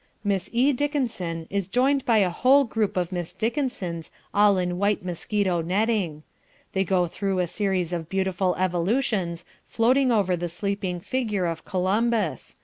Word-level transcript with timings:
Miss 0.23 0.49
E. 0.51 0.73
Dickenson 0.73 1.45
is 1.51 1.67
joined 1.67 2.05
by 2.07 2.17
a 2.17 2.31
whole 2.31 2.65
troop 2.65 2.97
of 2.97 3.11
Miss 3.11 3.33
Dickensons 3.35 4.09
all 4.33 4.57
in 4.57 4.79
white 4.79 5.05
mosquito 5.05 5.61
netting. 5.61 6.23
They 6.73 6.83
go 6.83 7.05
through 7.05 7.37
a 7.37 7.45
series 7.45 7.93
of 7.93 8.09
beautiful 8.09 8.55
evolutions, 8.55 9.45
floating 9.67 10.11
over 10.11 10.35
the 10.35 10.49
sleeping 10.49 11.01
figure 11.01 11.45
of 11.45 11.65
Columbus. 11.65 12.55